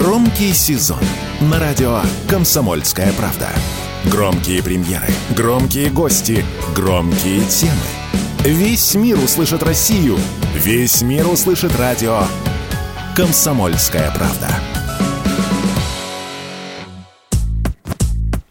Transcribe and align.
Громкий 0.00 0.52
сезон 0.52 0.98
на 1.40 1.60
радио 1.60 2.00
«Комсомольская 2.28 3.12
правда». 3.12 3.50
Громкие 4.10 4.60
премьеры, 4.60 5.06
громкие 5.36 5.88
гости, 5.88 6.44
громкие 6.74 7.44
темы. 7.44 7.72
Весь 8.40 8.96
мир 8.96 9.16
услышит 9.18 9.62
Россию. 9.62 10.18
Весь 10.56 11.00
мир 11.02 11.28
услышит 11.28 11.78
радио 11.78 12.22
«Комсомольская 13.14 14.10
правда». 14.10 14.48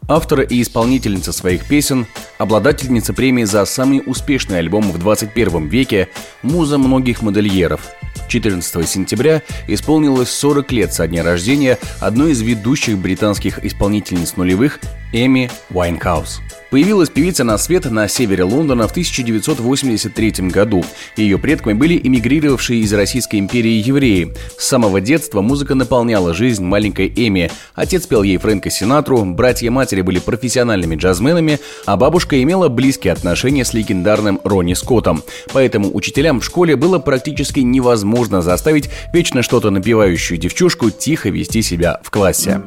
Автор 0.08 0.42
и 0.44 0.62
исполнительница 0.62 1.34
своих 1.34 1.68
песен, 1.68 2.08
обладательница 2.38 3.12
премии 3.12 3.44
за 3.44 3.66
самый 3.66 4.02
успешный 4.06 4.60
альбом 4.60 4.90
в 4.94 4.98
21 4.98 5.68
веке, 5.68 6.08
муза 6.42 6.78
многих 6.78 7.22
модельеров– 7.22 7.82
14 8.34 8.90
сентября 8.90 9.44
исполнилось 9.68 10.30
40 10.30 10.72
лет 10.72 10.92
со 10.92 11.08
дня 11.08 11.22
рождения 11.22 11.78
одной 12.00 12.32
из 12.32 12.42
ведущих 12.42 12.98
британских 12.98 13.64
исполнительниц 13.64 14.38
нулевых 14.38 14.80
Эми 15.14 15.50
Уайнхаус. 15.70 16.42
Появилась 16.72 17.12
певица 17.12 17.44
на 17.44 17.60
свет 17.60 17.86
на 17.92 18.08
севере 18.08 18.46
Лондона 18.46 18.88
в 18.88 18.92
1983 18.92 20.50
году. 20.50 20.84
Ее 21.16 21.38
предками 21.38 21.74
были 21.74 22.02
эмигрировавшие 22.04 22.82
из 22.82 22.92
Российской 22.94 23.36
империи 23.36 23.74
евреи. 23.74 24.34
С 24.58 24.70
самого 24.70 25.00
детства 25.00 25.42
музыка 25.42 25.76
наполняла 25.76 26.34
жизнь 26.34 26.64
маленькой 26.64 27.14
Эми. 27.16 27.52
Отец 27.76 28.08
пел 28.08 28.24
ей 28.24 28.38
Фрэнка 28.38 28.72
Синатру, 28.72 29.24
братья 29.24 29.70
матери 29.70 30.02
были 30.02 30.18
профессиональными 30.18 30.96
джазменами, 30.96 31.60
а 31.86 31.96
бабушка 31.96 32.42
имела 32.42 32.70
близкие 32.70 33.14
отношения 33.14 33.66
с 33.66 33.76
легендарным 33.76 34.42
Ронни 34.44 34.74
Скоттом. 34.74 35.22
Поэтому 35.54 35.96
учителям 35.96 36.40
в 36.40 36.46
школе 36.46 36.76
было 36.76 36.98
практически 36.98 37.60
невозможно 37.60 38.42
заставить 38.42 38.90
вечно 39.14 39.44
что-то 39.44 39.70
напевающую 39.70 40.40
девчушку 40.40 40.90
тихо 40.90 41.30
вести 41.30 41.62
себя 41.62 42.00
в 42.04 42.10
классе. 42.10 42.64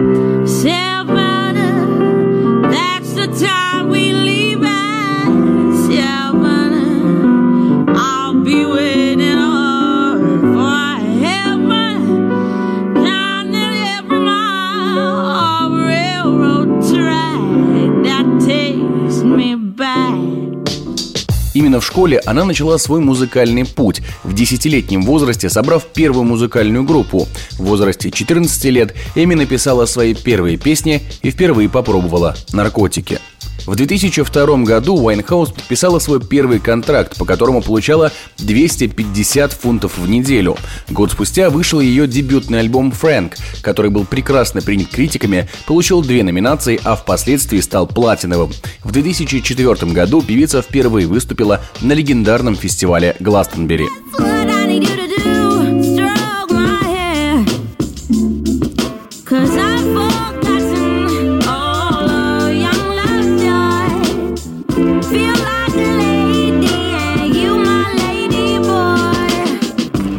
Именно 21.77 21.83
в 21.83 21.93
школе 21.93 22.23
она 22.25 22.47
начала 22.47 22.79
свой 22.79 23.01
музыкальный 23.01 23.67
путь, 23.67 24.01
в 24.25 24.33
десятилетнем 24.33 25.03
возрасте 25.03 25.51
собрав 25.51 25.85
первую 25.85 26.25
музыкальную 26.25 26.85
группу. 26.85 27.29
В 27.59 27.65
возрасте 27.65 28.11
14 28.11 28.65
лет 28.65 28.95
Эми 29.15 29.35
написала 29.35 29.85
свои 29.85 30.15
первые 30.15 30.57
песни 30.57 31.03
и 31.21 31.31
впервые 31.31 31.69
попробовала 31.69 32.35
наркотики. 32.51 33.19
В 33.67 33.75
2002 33.75 34.59
году 34.59 34.97
Уайнхаус 34.97 35.51
подписала 35.51 35.99
свой 35.99 36.21
первый 36.21 36.61
контракт, 36.61 37.19
по 37.19 37.25
которому 37.25 37.63
получала 37.63 38.13
250 38.39 39.53
фунтов 39.53 39.99
в 39.99 40.09
неделю. 40.09 40.57
Год 40.89 41.11
спустя 41.11 41.51
вышел 41.51 41.81
ее 41.81 42.07
дебютный 42.07 42.61
альбом 42.61 42.93
«Фрэнк», 42.93 43.35
который 43.63 43.91
был 43.91 44.05
прекрасно 44.05 44.63
принят 44.63 44.89
критиками, 44.89 45.49
получил 45.67 46.01
две 46.01 46.23
номинации, 46.23 46.81
а 46.85 46.95
впоследствии 46.95 47.61
стал 47.61 47.89
платиновым. 47.89 48.53
В 48.85 48.93
2004 48.93 49.93
году 49.93 50.23
певица 50.23 50.63
впервые 50.63 51.09
выступила 51.09 51.61
на 51.81 51.93
легендарном 51.93 52.55
фестивале 52.55 53.17
Гластонбери. 53.19 53.89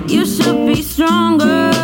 You 0.09 0.25
should 0.25 0.66
be 0.66 0.81
stronger. 0.81 1.77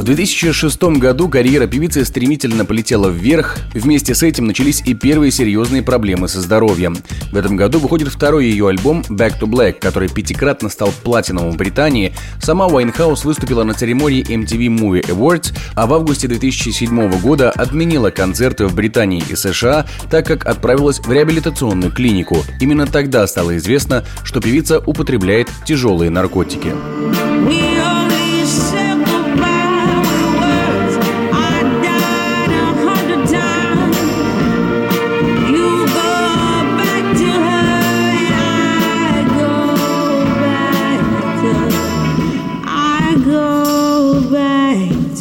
В 0.00 0.02
2006 0.02 0.82
году 0.96 1.28
карьера 1.28 1.66
певицы 1.66 2.06
стремительно 2.06 2.64
полетела 2.64 3.08
вверх. 3.10 3.58
Вместе 3.74 4.14
с 4.14 4.22
этим 4.22 4.46
начались 4.46 4.80
и 4.86 4.94
первые 4.94 5.30
серьезные 5.30 5.82
проблемы 5.82 6.26
со 6.26 6.40
здоровьем. 6.40 6.96
В 7.30 7.36
этом 7.36 7.54
году 7.54 7.80
выходит 7.80 8.08
второй 8.08 8.46
ее 8.46 8.66
альбом 8.68 9.02
«Back 9.10 9.38
to 9.38 9.42
Black», 9.42 9.74
который 9.78 10.08
пятикратно 10.08 10.70
стал 10.70 10.90
платиновым 11.04 11.52
в 11.52 11.58
Британии. 11.58 12.14
Сама 12.40 12.66
Уайнхаус 12.66 13.26
выступила 13.26 13.62
на 13.62 13.74
церемонии 13.74 14.24
MTV 14.26 14.68
Movie 14.74 15.06
Awards, 15.10 15.52
а 15.74 15.86
в 15.86 15.92
августе 15.92 16.28
2007 16.28 17.20
года 17.20 17.50
отменила 17.50 18.08
концерты 18.08 18.68
в 18.68 18.74
Британии 18.74 19.22
и 19.28 19.36
США, 19.36 19.86
так 20.10 20.24
как 20.24 20.46
отправилась 20.46 21.00
в 21.00 21.12
реабилитационную 21.12 21.92
клинику. 21.92 22.38
Именно 22.58 22.86
тогда 22.86 23.26
стало 23.26 23.58
известно, 23.58 24.06
что 24.24 24.40
певица 24.40 24.78
употребляет 24.78 25.50
тяжелые 25.66 26.08
наркотики. 26.08 26.72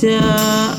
В 0.01 0.78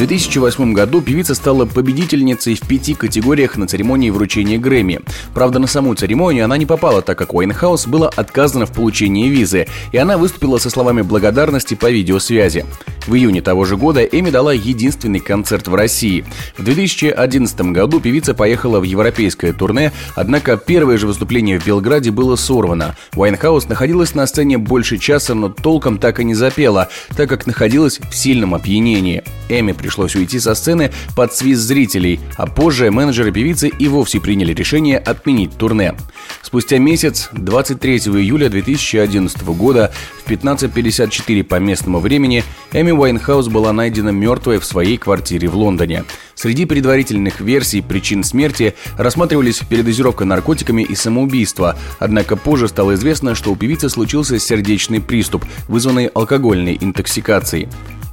2008 0.00 0.72
году 0.72 1.02
певица 1.02 1.34
стала 1.34 1.66
победительницей 1.66 2.54
в 2.54 2.60
пяти 2.60 2.94
категориях 2.94 3.58
на 3.58 3.66
церемонии 3.66 4.08
вручения 4.08 4.56
Грэмми. 4.56 5.00
Правда, 5.34 5.58
на 5.58 5.66
саму 5.66 5.94
церемонию 5.94 6.46
она 6.46 6.56
не 6.56 6.64
попала, 6.64 7.02
так 7.02 7.18
как 7.18 7.34
Уайнхаус 7.34 7.86
было 7.86 8.08
отказано 8.08 8.64
в 8.64 8.72
получении 8.72 9.28
визы, 9.28 9.66
и 9.92 9.98
она 9.98 10.16
выступила 10.16 10.56
со 10.56 10.70
словами 10.70 11.02
благодарности 11.02 11.74
по 11.74 11.90
видеосвязи. 11.90 12.64
В 13.06 13.14
июне 13.14 13.42
того 13.42 13.66
же 13.66 13.76
года 13.76 14.02
Эми 14.02 14.30
дала 14.30 14.54
единственный 14.54 15.20
концерт 15.20 15.68
в 15.68 15.74
России. 15.74 16.24
В 16.56 16.62
2011 16.62 17.60
году 17.72 18.00
певица 18.00 18.32
поехала 18.32 18.80
в 18.80 18.84
европейское 18.84 19.52
турне, 19.52 19.92
однако 20.14 20.56
первое 20.56 20.96
же 20.96 21.06
выступление 21.06 21.60
в 21.60 21.66
Белграде 21.66 22.10
было 22.10 22.36
сорвано. 22.36 22.96
Уайнхаус 23.16 23.68
находилась 23.68 24.14
на 24.14 24.26
сцене 24.26 24.56
больше 24.56 24.96
часа, 24.96 25.34
но 25.34 25.50
толком 25.50 25.98
так 25.98 26.20
и 26.20 26.24
не 26.24 26.34
запела, 26.34 26.88
так 27.16 27.28
как 27.28 27.46
находилась 27.46 27.98
в 27.98 28.14
сильном 28.14 28.54
опьянении. 28.54 29.24
Эми 29.50 29.72
пришлось 29.90 30.14
уйти 30.14 30.38
со 30.38 30.54
сцены 30.54 30.92
под 31.16 31.34
свист 31.34 31.62
зрителей, 31.62 32.20
а 32.36 32.46
позже 32.46 32.92
менеджеры 32.92 33.32
певицы 33.32 33.66
и 33.66 33.88
вовсе 33.88 34.20
приняли 34.20 34.54
решение 34.54 34.98
отменить 34.98 35.56
турне. 35.56 35.96
Спустя 36.42 36.78
месяц, 36.78 37.28
23 37.32 37.96
июля 37.96 38.48
2011 38.48 39.42
года, 39.42 39.92
в 40.24 40.30
15.54 40.30 41.42
по 41.42 41.56
местному 41.56 41.98
времени, 41.98 42.44
Эми 42.72 42.92
Уайнхаус 42.92 43.48
была 43.48 43.72
найдена 43.72 44.10
мертвой 44.10 44.60
в 44.60 44.64
своей 44.64 44.96
квартире 44.96 45.48
в 45.48 45.56
Лондоне. 45.56 46.04
Среди 46.36 46.66
предварительных 46.66 47.40
версий 47.40 47.80
причин 47.80 48.22
смерти 48.22 48.76
рассматривались 48.96 49.58
передозировка 49.58 50.24
наркотиками 50.24 50.82
и 50.82 50.94
самоубийство, 50.94 51.76
однако 51.98 52.36
позже 52.36 52.68
стало 52.68 52.94
известно, 52.94 53.34
что 53.34 53.50
у 53.50 53.56
певицы 53.56 53.88
случился 53.88 54.38
сердечный 54.38 55.00
приступ, 55.00 55.44
вызванный 55.66 56.06
алкогольной 56.06 56.78
интоксикацией. 56.80 57.68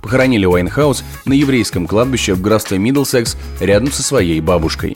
Похоронили 0.08 0.46
Уайнхаус 0.46 1.04
на 1.26 1.34
еврейском 1.34 1.86
кладбище 1.86 2.34
в 2.34 2.40
графстве 2.40 2.78
Миддлсекс 2.78 3.36
рядом 3.60 3.92
со 3.92 4.02
своей 4.02 4.40
бабушкой. 4.40 4.96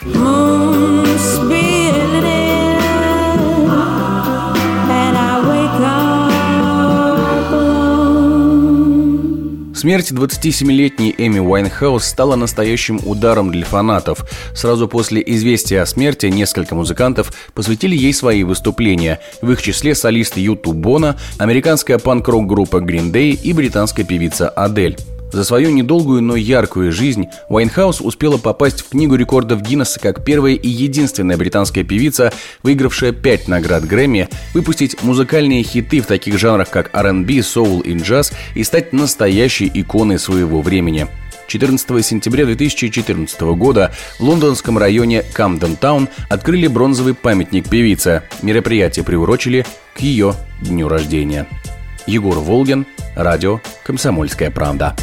Смерть 9.82 10.12
27-летней 10.12 11.16
Эми 11.18 11.40
Уайнхаус 11.40 12.06
стала 12.06 12.36
настоящим 12.36 13.00
ударом 13.04 13.52
для 13.52 13.66
фанатов. 13.66 14.30
Сразу 14.54 14.88
после 14.88 15.24
известия 15.26 15.82
о 15.82 15.88
смерти 15.88 16.28
несколько 16.28 16.76
музыкантов 16.76 17.34
посвятили 17.56 17.96
ей 17.96 18.14
свои 18.14 18.44
выступления, 18.44 19.22
в 19.42 19.50
их 19.50 19.64
числе 19.64 19.96
солист 19.96 20.38
U2 20.38 20.74
Боно, 20.74 21.18
американская 21.40 21.98
панк-рок 21.98 22.46
группа 22.46 22.78
Green 22.78 23.12
Day 23.12 23.32
и 23.32 23.54
британская 23.54 24.04
певица 24.04 24.50
Адель. 24.50 25.00
За 25.32 25.46
свою 25.46 25.72
недолгую, 25.72 26.22
но 26.22 26.36
яркую 26.36 26.92
жизнь 26.92 27.28
Уайнхаус 27.48 28.02
успела 28.02 28.38
попасть 28.38 28.82
в 28.82 28.90
Книгу 28.90 29.16
рекордов 29.16 29.62
Гиннесса 29.62 30.00
как 30.00 30.26
первая 30.26 30.54
и 30.54 30.68
единственная 30.68 31.38
британская 31.38 31.84
певица, 31.84 32.34
выигравшая 32.64 33.14
пять 33.14 33.48
наград 33.48 33.86
Грэмми, 33.86 34.28
выпустить 34.54 35.02
музыкальные 35.04 35.64
хиты 35.64 36.02
в 36.02 36.06
таких 36.06 36.38
жанрах, 36.38 36.70
как 36.70 36.90
R&B, 36.94 37.42
соул 37.44 37.80
и 37.80 37.96
джаз 37.98 38.34
и 38.56 38.64
стать 38.64 38.92
настоящей 38.92 39.72
иконой 39.74 40.20
своего 40.20 40.62
времени. 40.62 41.08
14 41.48 42.06
сентября 42.06 42.46
2014 42.46 43.42
года 43.42 43.92
в 44.20 44.24
лондонском 44.24 44.78
районе 44.78 45.24
Камден 45.34 45.76
Таун 45.76 46.08
открыли 46.30 46.68
бронзовый 46.68 47.14
памятник 47.14 47.70
певице. 47.70 48.24
Мероприятие 48.42 49.04
приурочили 49.04 49.66
к 49.94 50.00
ее 50.00 50.34
дню 50.62 50.88
рождения. 50.88 51.48
Егор 52.08 52.40
Волгин, 52.40 52.86
радио 53.16 53.60
«Комсомольская 53.84 54.50
правда». 54.50 54.96